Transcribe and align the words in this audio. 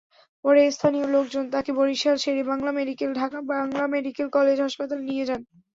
পরে 0.45 0.61
স্থানীয় 0.71 1.07
লোকজন 1.07 1.43
তাঁকে 1.53 1.71
বরিশাল 1.79 2.15
শের-ই-বাংলা 2.23 2.71
মেডিকেল 3.91 4.27
কলেজ 4.35 4.57
হাসপাতালে 4.61 5.03
নিয়ে 5.09 5.27
যান। 5.29 5.41